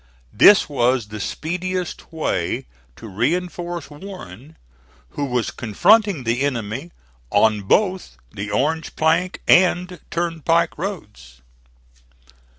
[0.33, 2.65] This was the speediest way
[2.95, 4.57] to reinforce Warren
[5.09, 6.89] who was confronting the enemy
[7.29, 11.41] on both the Orange plank and turnpike roads.